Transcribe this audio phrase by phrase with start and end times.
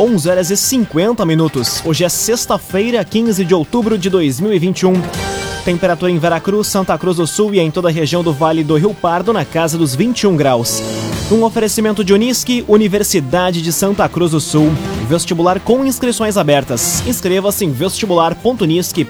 [0.00, 1.82] 11 horas e 50 minutos.
[1.84, 4.94] Hoje é sexta-feira, 15 de outubro de 2021.
[5.62, 8.76] Temperatura em Veracruz, Santa Cruz do Sul e em toda a região do Vale do
[8.76, 10.82] Rio Pardo na casa dos 21 graus.
[11.30, 14.72] Um oferecimento de Unisque, Universidade de Santa Cruz do Sul.
[15.06, 17.06] Vestibular com inscrições abertas.
[17.06, 19.04] Inscreva-se em vestibular.unisque.br.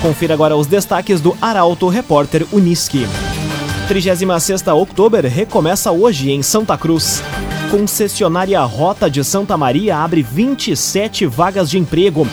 [0.00, 3.06] Confira agora os destaques do Arauto Repórter Unisque.
[3.86, 7.22] 36 Outubro recomeça hoje em Santa Cruz.
[7.76, 12.24] Concessionária Rota de Santa Maria abre 27 vagas de emprego.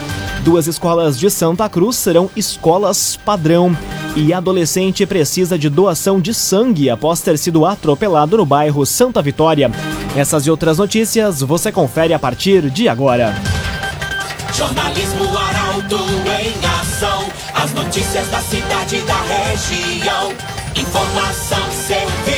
[0.44, 3.76] Duas escolas de Santa Cruz serão escolas padrão.
[4.16, 9.72] E adolescente precisa de doação de sangue após ter sido atropelado no bairro Santa Vitória.
[10.16, 13.34] Essas e outras notícias você confere a partir de agora.
[14.54, 16.06] Jornalismo Arauto
[16.40, 17.26] em ação.
[17.56, 20.34] As notícias da cidade e da região.
[20.76, 22.31] Informação, serviço.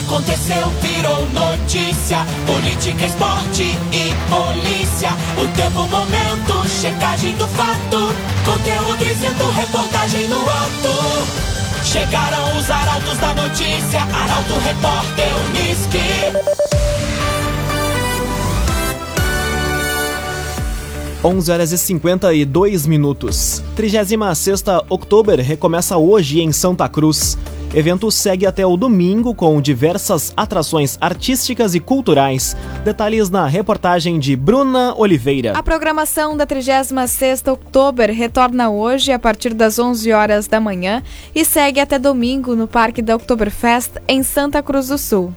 [0.00, 2.18] Aconteceu, virou notícia.
[2.46, 5.10] Política, esporte e polícia.
[5.36, 8.14] O tempo, momento, checagem do fato.
[8.44, 11.84] Conteúdo dizendo, reportagem no ato.
[11.84, 14.00] Chegaram os arautos da notícia.
[14.00, 16.70] Arauto, repórter, Unisque.
[21.22, 23.62] 11 horas e 52 minutos.
[23.76, 27.36] 36 Outubro recomeça hoje em Santa Cruz.
[27.72, 32.56] Evento segue até o domingo com diversas atrações artísticas e culturais.
[32.84, 35.52] Detalhes na reportagem de Bruna Oliveira.
[35.56, 41.00] A programação da 36 Outubro retorna hoje a partir das 11 horas da manhã
[41.32, 45.32] e segue até domingo no Parque da Oktoberfest em Santa Cruz do Sul.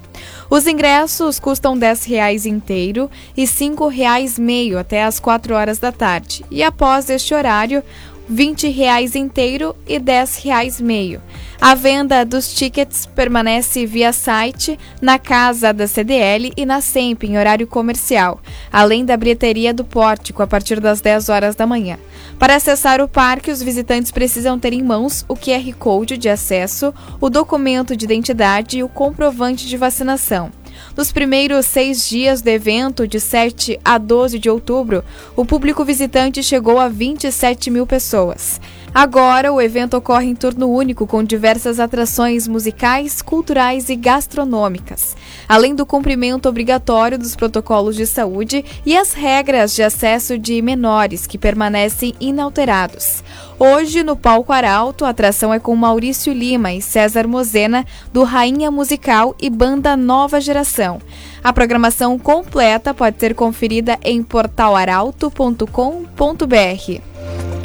[0.49, 5.91] Os ingressos custam R$ reais inteiro e R$ reais meio até às 4 horas da
[5.91, 6.43] tarde.
[6.49, 7.83] E após este horário,
[8.27, 10.03] 20 reais inteiro e R$
[10.43, 11.21] reais meio.
[11.59, 17.37] A venda dos tickets permanece via site, na casa da CDL e na SEMP em
[17.37, 21.97] horário comercial, além da bilheteria do pórtico a partir das 10 horas da manhã.
[22.37, 26.93] Para acessar o parque, os visitantes precisam ter em mãos o QR Code de acesso,
[27.21, 30.51] o documento de identidade e o comprovante de vacinação.
[30.95, 35.03] Nos primeiros seis dias do evento, de 7 a 12 de outubro,
[35.35, 38.59] o público visitante chegou a 27 mil pessoas.
[38.93, 45.17] Agora, o evento ocorre em turno único com diversas atrações musicais, culturais e gastronômicas,
[45.49, 51.25] além do cumprimento obrigatório dos protocolos de saúde e as regras de acesso de menores,
[51.25, 53.23] que permanecem inalterados.
[53.57, 58.69] Hoje, no palco Arauto, a atração é com Maurício Lima e César Mozena, do Rainha
[58.69, 61.01] Musical e Banda Nova Geração.
[61.43, 67.12] A programação completa pode ser conferida em portalaralto.com.br.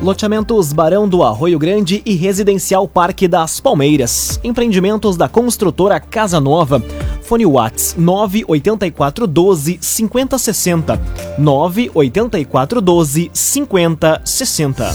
[0.00, 4.38] Loteamentos Barão do Arroio Grande e Residencial Parque das Palmeiras.
[4.44, 6.82] Empreendimentos da construtora Casa Nova.
[7.22, 11.00] Fone Whats 98412 5060.
[11.38, 14.92] 98412 5060.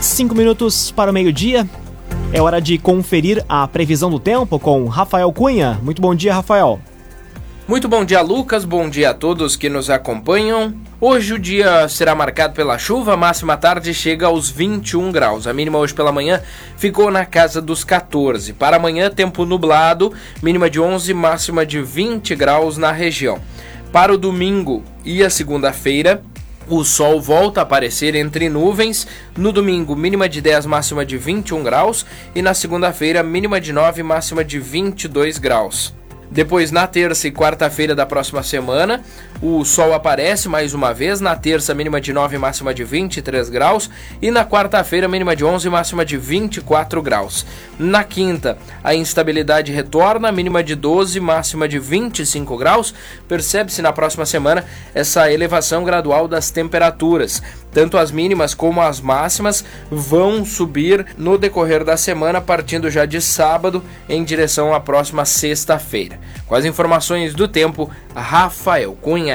[0.00, 1.68] Cinco minutos para o meio-dia.
[2.32, 5.78] É hora de conferir a previsão do tempo com Rafael Cunha.
[5.82, 6.78] Muito bom dia, Rafael.
[7.68, 8.64] Muito bom dia, Lucas.
[8.64, 10.74] Bom dia a todos que nos acompanham.
[11.00, 15.46] Hoje o dia será marcado pela chuva, a máxima tarde chega aos 21 graus.
[15.46, 16.42] A mínima hoje pela manhã
[16.76, 18.52] ficou na casa dos 14.
[18.52, 20.12] Para amanhã, tempo nublado,
[20.42, 23.40] mínima de 11, máxima de 20 graus na região.
[23.92, 26.20] Para o domingo e a segunda-feira,
[26.68, 29.06] o sol volta a aparecer entre nuvens.
[29.36, 32.04] No domingo, mínima de 10, máxima de 21 graus.
[32.34, 35.94] E na segunda-feira, mínima de 9, máxima de 22 graus.
[36.32, 39.02] Depois, na terça e quarta-feira da próxima semana,
[39.42, 41.20] o sol aparece mais uma vez.
[41.20, 43.90] Na terça, mínima de 9, máxima de 23 graus.
[44.22, 47.44] E na quarta-feira, mínima de 11, máxima de 24 graus.
[47.76, 52.94] Na quinta, a instabilidade retorna, mínima de 12, máxima de 25 graus.
[53.26, 57.42] Percebe-se na próxima semana essa elevação gradual das temperaturas.
[57.72, 63.20] Tanto as mínimas como as máximas vão subir no decorrer da semana, partindo já de
[63.20, 66.20] sábado em direção à próxima sexta-feira.
[66.46, 69.31] Com as informações do tempo, Rafael Cunha.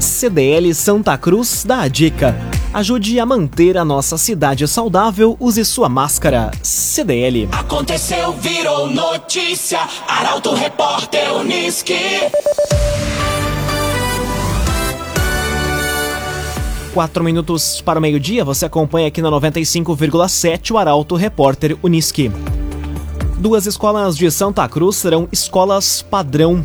[0.00, 2.36] CDL Santa Cruz dá a dica.
[2.72, 6.50] Ajude a manter a nossa cidade saudável, use sua máscara.
[6.62, 7.48] CDL.
[7.52, 9.80] Aconteceu, virou notícia.
[10.06, 11.94] Arauto Repórter Uniski.
[16.94, 22.30] Quatro minutos para o meio-dia, você acompanha aqui na 95,7 o Arauto Repórter Uniski.
[23.38, 26.62] Duas escolas de Santa Cruz serão escolas padrão.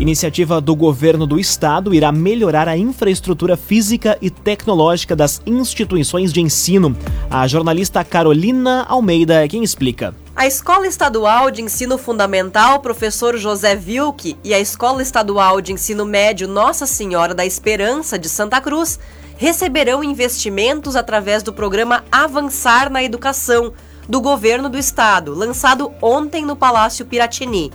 [0.00, 6.40] Iniciativa do governo do estado irá melhorar a infraestrutura física e tecnológica das instituições de
[6.40, 6.96] ensino.
[7.28, 10.14] A jornalista Carolina Almeida é quem explica.
[10.34, 16.06] A Escola Estadual de Ensino Fundamental Professor José Vilke e a Escola Estadual de Ensino
[16.06, 18.98] Médio Nossa Senhora da Esperança de Santa Cruz
[19.36, 23.74] receberão investimentos através do programa Avançar na Educação
[24.08, 27.70] do Governo do Estado, lançado ontem no Palácio Piratini.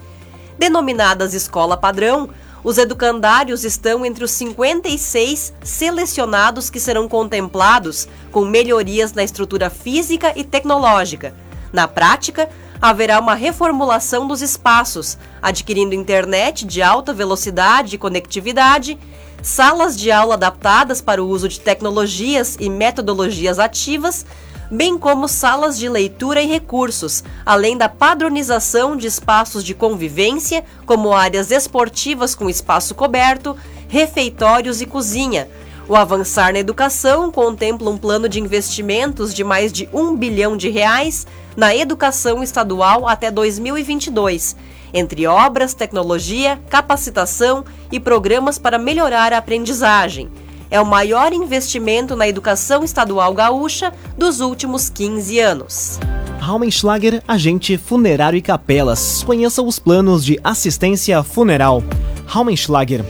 [0.57, 2.29] Denominadas Escola Padrão,
[2.63, 10.33] os educandários estão entre os 56 selecionados que serão contemplados com melhorias na estrutura física
[10.35, 11.35] e tecnológica.
[11.71, 12.49] Na prática,
[12.81, 18.97] haverá uma reformulação dos espaços, adquirindo internet de alta velocidade e conectividade
[19.45, 24.25] salas de aula adaptadas para o uso de tecnologias e metodologias ativas,
[24.69, 31.13] bem como salas de leitura e recursos, além da padronização de espaços de convivência, como
[31.13, 33.55] áreas esportivas com espaço coberto,
[33.87, 35.47] refeitórios e cozinha.
[35.87, 40.69] O Avançar na Educação contempla um plano de investimentos de mais de um bilhão de
[40.69, 44.55] reais na educação estadual até 2022
[44.95, 50.31] entre obras, tecnologia, capacitação e programas para melhorar a aprendizagem.
[50.69, 55.99] É o maior investimento na educação estadual gaúcha dos últimos 15 anos.
[56.39, 59.23] Raumenschlager, agente funerário e capelas.
[59.23, 61.83] Conheça os planos de assistência funeral.
[62.25, 63.03] Raumenschlager.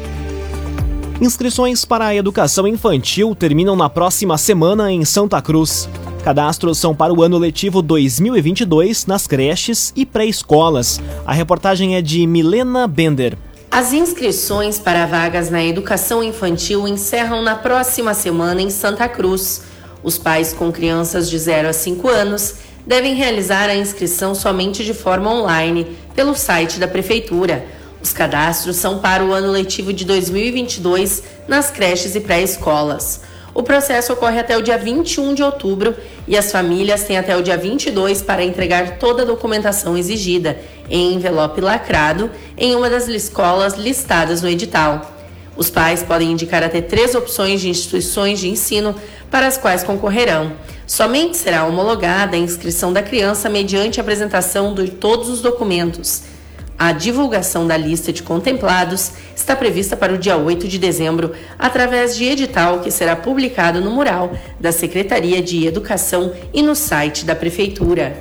[1.22, 5.88] Inscrições para a educação infantil terminam na próxima semana em Santa Cruz.
[6.26, 11.00] Cadastros são para o ano letivo 2022 nas creches e pré-escolas.
[11.26, 13.38] A reportagem é de Milena Bender.
[13.78, 19.64] As inscrições para vagas na educação infantil encerram na próxima semana em Santa Cruz.
[20.02, 22.56] Os pais com crianças de 0 a 5 anos
[22.88, 27.66] devem realizar a inscrição somente de forma online pelo site da Prefeitura.
[28.02, 33.20] Os cadastros são para o ano letivo de 2022 nas creches e pré-escolas.
[33.56, 35.96] O processo ocorre até o dia 21 de outubro
[36.28, 40.60] e as famílias têm até o dia 22 para entregar toda a documentação exigida
[40.90, 45.10] em envelope lacrado em uma das escolas listadas no edital.
[45.56, 48.94] Os pais podem indicar até três opções de instituições de ensino
[49.32, 50.52] para as quais concorrerão.
[50.86, 56.35] Somente será homologada a inscrição da criança mediante a apresentação de todos os documentos
[56.78, 62.18] a divulgação da lista de contemplados está prevista para o dia 8 de dezembro, através
[62.18, 67.36] de edital que será publicado no mural da Secretaria de Educação e no site da
[67.36, 68.18] Prefeitura.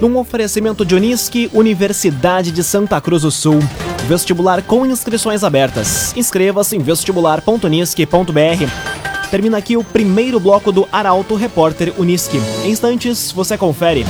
[0.00, 3.60] Num oferecimento de Unisque, Universidade de Santa Cruz do Sul.
[4.08, 6.12] Vestibular com inscrições abertas.
[6.16, 9.28] Inscreva-se em vestibular.unisque.br.
[9.30, 12.38] Termina aqui o primeiro bloco do Arauto Repórter Unisque.
[12.64, 14.04] Em instantes, você confere.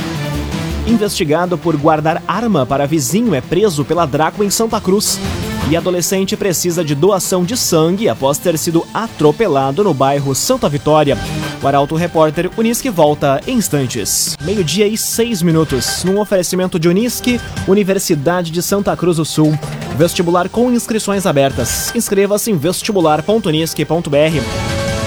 [0.85, 5.17] Investigado por guardar arma para vizinho é preso pela Draco em Santa Cruz.
[5.69, 11.17] E adolescente precisa de doação de sangue após ter sido atropelado no bairro Santa Vitória.
[11.61, 14.35] O Arauto Repórter Unisque volta em instantes.
[14.41, 16.03] Meio-dia e seis minutos.
[16.03, 19.57] Num oferecimento de Unisque, Universidade de Santa Cruz do Sul.
[19.97, 21.95] Vestibular com inscrições abertas.
[21.95, 24.62] Inscreva-se em vestibular.unisque.br.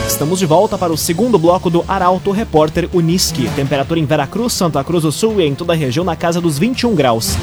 [0.07, 3.51] Estamos de volta para o segundo bloco do Arauto Repórter Uniski.
[3.51, 6.59] Temperatura em Veracruz, Santa Cruz do Sul e em toda a região na casa dos
[6.59, 7.37] 21 graus.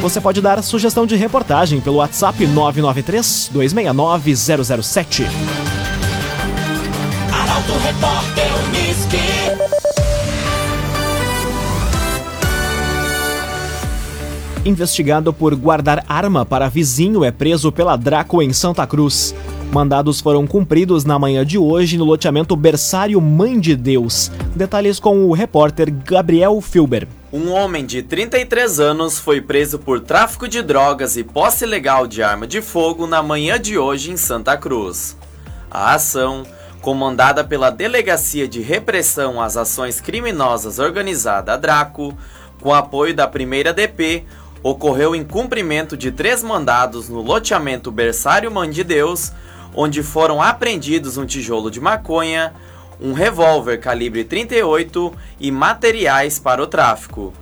[0.00, 5.26] Você pode dar sugestão de reportagem pelo WhatsApp 993 269 007.
[7.32, 9.16] Arauto Repórter Uniski.
[14.64, 19.34] Investigado por guardar arma para vizinho é preso pela Draco em Santa Cruz.
[19.72, 24.30] Mandados foram cumpridos na manhã de hoje no loteamento Berçário Mãe de Deus.
[24.54, 27.06] Detalhes com o repórter Gabriel Filber.
[27.32, 32.22] Um homem de 33 anos foi preso por tráfico de drogas e posse ilegal de
[32.22, 35.16] arma de fogo na manhã de hoje em Santa Cruz.
[35.70, 36.44] A ação,
[36.80, 42.16] comandada pela Delegacia de Repressão às Ações Criminosas Organizada Draco,
[42.62, 44.24] com apoio da primeira DP,
[44.62, 49.32] ocorreu em cumprimento de três mandados no loteamento Berçário Mãe de Deus,
[49.76, 52.54] onde foram apreendidos um tijolo de maconha,
[52.98, 57.34] um revólver calibre 38 e materiais para o tráfico.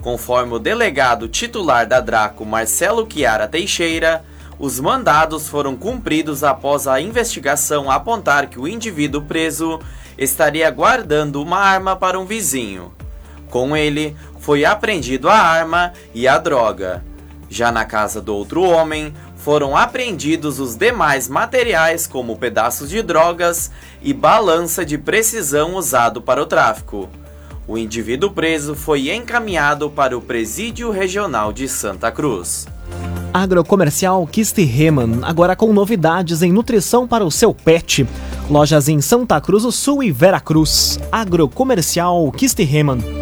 [0.00, 4.24] Conforme o delegado titular da Draco, Marcelo Chiara Teixeira,
[4.58, 9.80] os mandados foram cumpridos após a investigação apontar que o indivíduo preso
[10.16, 12.92] estaria guardando uma arma para um vizinho.
[13.50, 17.04] Com ele, foi apreendido a arma e a droga.
[17.50, 23.72] Já na casa do outro homem, foram apreendidos os demais materiais, como pedaços de drogas
[24.00, 27.08] e balança de precisão usado para o tráfico.
[27.66, 32.66] O indivíduo preso foi encaminhado para o Presídio Regional de Santa Cruz.
[33.32, 38.06] Agrocomercial Kiste Reman, agora com novidades em nutrição para o seu pet.
[38.48, 40.98] Lojas em Santa Cruz do Sul e Veracruz.
[41.12, 43.19] Agrocomercial Kiste Reman.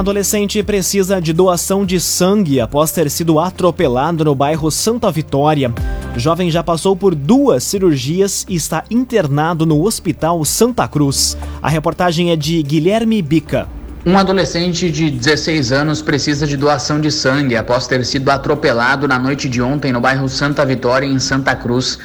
[0.00, 5.70] Adolescente precisa de doação de sangue após ter sido atropelado no bairro Santa Vitória.
[6.16, 11.36] Jovem já passou por duas cirurgias e está internado no Hospital Santa Cruz.
[11.60, 13.68] A reportagem é de Guilherme Bica.
[14.06, 19.18] Um adolescente de 16 anos precisa de doação de sangue após ter sido atropelado na
[19.18, 21.98] noite de ontem no bairro Santa Vitória, em Santa Cruz.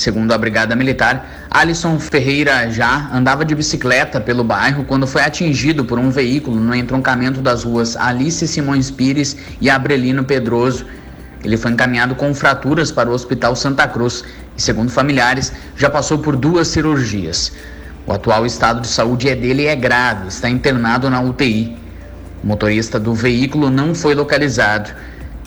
[0.00, 5.84] Segundo a Brigada Militar, Alisson Ferreira já andava de bicicleta pelo bairro quando foi atingido
[5.84, 10.86] por um veículo no entroncamento das ruas Alice Simões Pires e Abrelino Pedroso.
[11.44, 14.24] Ele foi encaminhado com fraturas para o Hospital Santa Cruz
[14.56, 17.52] e, segundo familiares, já passou por duas cirurgias.
[18.06, 21.76] O atual estado de saúde é dele é grave, está internado na UTI.
[22.42, 24.94] O motorista do veículo não foi localizado.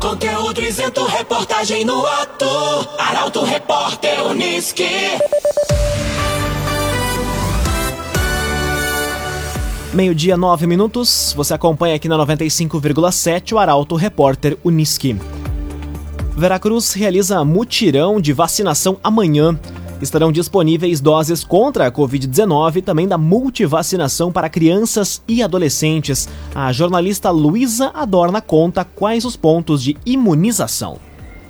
[0.01, 2.47] Conteúdo isento, reportagem no ato.
[2.97, 4.83] Arauto Repórter Uniski.
[9.93, 11.35] Meio-dia, nove minutos.
[11.37, 15.15] Você acompanha aqui na 95,7 o Arauto Repórter Uniski.
[16.35, 19.59] Veracruz realiza mutirão de vacinação amanhã.
[20.01, 26.27] Estarão disponíveis doses contra a Covid-19 e também da multivacinação para crianças e adolescentes.
[26.55, 30.97] A jornalista Luísa Adorna conta quais os pontos de imunização.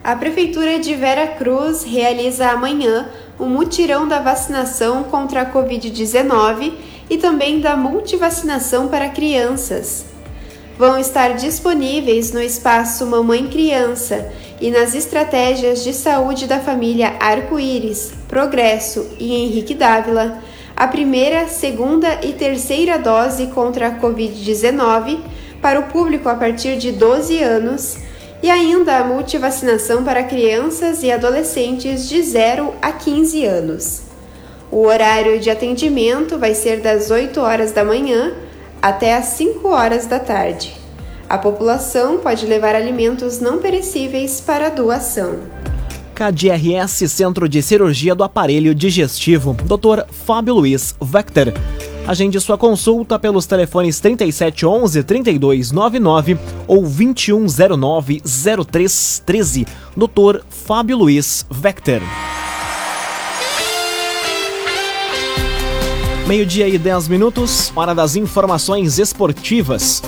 [0.04, 3.08] A Prefeitura de Vera Cruz realiza amanhã
[3.40, 6.74] o mutirão da vacinação contra a Covid-19
[7.10, 10.06] e também da multivacinação para crianças.
[10.78, 14.32] Vão estar disponíveis no espaço Mamãe Criança
[14.62, 20.38] e nas estratégias de saúde da família Arco-Íris, Progresso e Henrique Dávila,
[20.78, 25.20] a primeira, segunda e terceira dose contra a Covid-19
[25.60, 27.98] para o público a partir de 12 anos
[28.44, 34.02] e ainda a multivacinação para crianças e adolescentes de 0 a 15 anos.
[34.72, 38.34] O horário de atendimento vai ser das 8 horas da manhã
[38.82, 40.81] até às 5 horas da tarde.
[41.32, 45.40] A população pode levar alimentos não perecíveis para doação.
[46.14, 50.04] KDRS Centro de Cirurgia do Aparelho Digestivo, Dr.
[50.12, 51.54] Fábio Luiz Vector.
[52.06, 59.66] Agende sua consulta pelos telefones 3711 3299 ou 2109 0313.
[59.96, 60.42] Dr.
[60.50, 62.02] Fábio Luiz Vector.
[66.28, 70.02] Meio-dia e 10 minutos, hora das informações esportivas.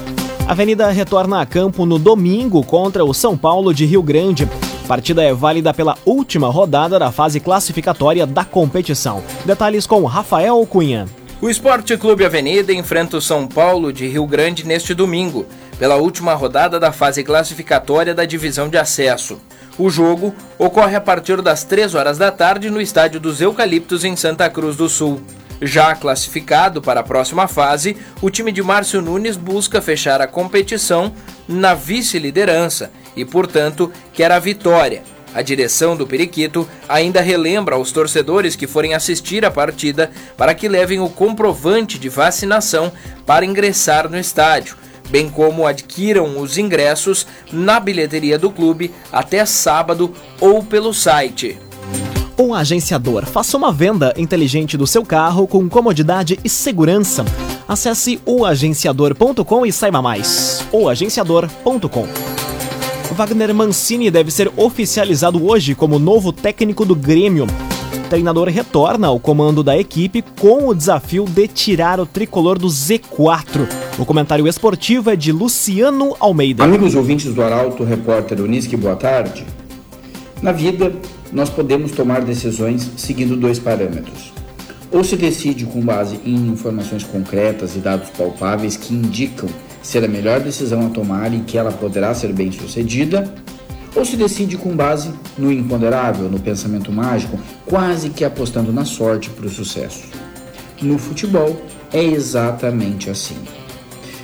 [0.46, 4.48] A Avenida retorna a campo no domingo contra o São Paulo de Rio Grande.
[4.86, 9.24] Partida é válida pela última rodada da fase classificatória da competição.
[9.46, 11.08] Detalhes com Rafael Cunha.
[11.42, 15.46] O Esporte Clube Avenida enfrenta o São Paulo de Rio Grande neste domingo,
[15.80, 19.38] pela última rodada da fase classificatória da divisão de acesso.
[19.78, 24.16] O jogo ocorre a partir das 3 horas da tarde no Estádio dos Eucaliptos, em
[24.18, 25.22] Santa Cruz do Sul.
[25.66, 31.14] Já classificado para a próxima fase, o time de Márcio Nunes busca fechar a competição
[31.48, 35.04] na vice-liderança e, portanto, quer a vitória.
[35.34, 40.68] A direção do Periquito ainda relembra aos torcedores que forem assistir a partida para que
[40.68, 42.92] levem o comprovante de vacinação
[43.26, 44.76] para ingressar no estádio,
[45.10, 51.58] bem como adquiram os ingressos na bilheteria do clube até sábado ou pelo site.
[52.38, 53.26] Um agenciador.
[53.26, 57.24] Faça uma venda inteligente do seu carro com comodidade e segurança.
[57.68, 60.66] Acesse oagenciador.com e saiba mais.
[60.72, 62.08] oagenciador.com
[63.14, 67.46] Wagner Mancini deve ser oficializado hoje como novo técnico do Grêmio.
[67.46, 72.68] O treinador retorna ao comando da equipe com o desafio de tirar o tricolor do
[72.68, 73.68] Z4.
[74.00, 76.64] O comentário esportivo é de Luciano Almeida.
[76.64, 79.46] Amigos ouvintes do Arauto, repórter Unisque, boa tarde.
[80.42, 80.92] Na vida,
[81.34, 84.32] nós podemos tomar decisões seguindo dois parâmetros.
[84.92, 89.50] Ou se decide com base em informações concretas e dados palpáveis que indicam
[89.82, 93.34] ser a melhor decisão a tomar e que ela poderá ser bem sucedida,
[93.96, 99.30] ou se decide com base no imponderável, no pensamento mágico, quase que apostando na sorte
[99.30, 100.06] para o sucesso.
[100.82, 101.62] No futebol
[101.92, 103.38] é exatamente assim.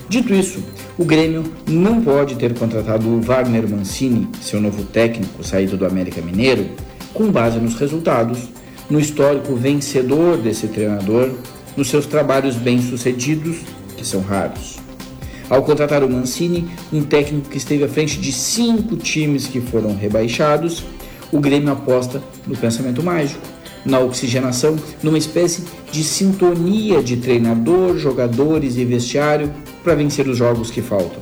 [0.08, 0.63] Dito isso,
[0.98, 6.20] o Grêmio não pode ter contratado o Wagner Mancini, seu novo técnico saído do América
[6.20, 6.68] Mineiro,
[7.13, 8.39] com base nos resultados,
[8.89, 11.32] no histórico vencedor desse treinador,
[11.78, 13.58] nos seus trabalhos bem-sucedidos,
[13.96, 14.78] que são raros.
[15.50, 19.96] Ao contratar o Mancini, um técnico que esteve à frente de cinco times que foram
[19.96, 20.84] rebaixados,
[21.32, 23.42] o Grêmio aposta no pensamento mágico,
[23.86, 29.51] na oxigenação, numa espécie de sintonia de treinador, jogadores e vestiário
[29.84, 31.20] para vencer os jogos que faltam.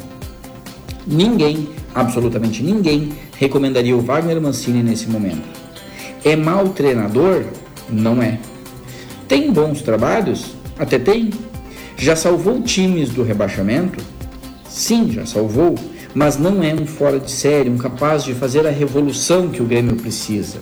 [1.06, 5.67] Ninguém, absolutamente ninguém, recomendaria o Wagner Mancini nesse momento.
[6.28, 7.46] É mau treinador?
[7.90, 8.38] Não é.
[9.30, 10.58] Tem bons trabalhos?
[10.78, 11.30] Até tem.
[11.96, 14.04] Já salvou times do rebaixamento?
[14.70, 15.76] Sim, já salvou,
[16.14, 19.66] mas não é um fora de série, um capaz de fazer a revolução que o
[19.66, 20.58] Grêmio precisa.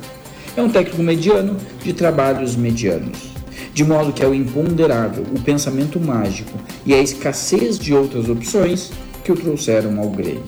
[0.56, 3.32] É um técnico mediano de trabalhos medianos.
[3.74, 8.92] De modo que é o imponderável, o pensamento mágico e a escassez de outras opções
[9.24, 10.44] que o trouxeram ao Grêmio.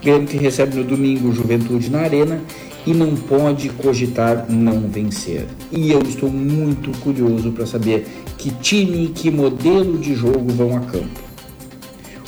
[0.00, 2.40] O Grêmio que recebe no domingo o Juventude na Arena
[2.86, 5.46] e não pode cogitar não vencer.
[5.72, 10.76] E eu estou muito curioso para saber que time e que modelo de jogo vão
[10.76, 11.22] a campo.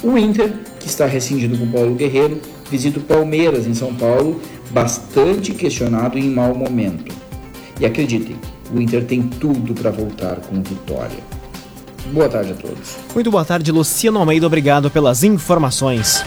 [0.03, 5.53] O Inter, que está rescindido com Paulo Guerreiro, visita o Palmeiras em São Paulo, bastante
[5.53, 7.15] questionado e em mau momento.
[7.81, 8.37] E acreditem,
[8.75, 11.19] o Inter tem tudo para voltar com vitória.
[12.13, 12.97] Boa tarde a todos.
[13.15, 14.47] Muito boa tarde, Luciano Almeida.
[14.47, 16.25] Obrigado pelas informações.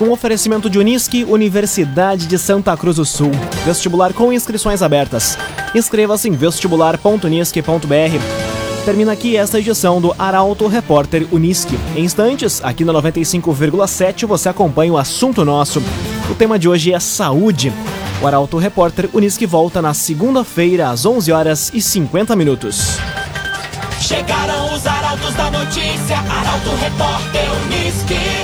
[0.00, 3.30] Com oferecimento de Unisque, Universidade de Santa Cruz do Sul.
[3.66, 5.36] Vestibular com inscrições abertas.
[5.74, 8.84] Inscreva-se em vestibular.unisque.br.
[8.86, 11.78] Termina aqui esta edição do Arauto Repórter Unisque.
[11.94, 15.82] Em instantes, aqui na 95,7 você acompanha o assunto nosso.
[16.30, 17.70] O tema de hoje é saúde.
[18.22, 22.96] O Arauto Repórter Unisque volta na segunda-feira às 11 horas e 50 minutos.
[24.00, 28.40] Chegaram os arautos da notícia, Arauto Repórter Unisque.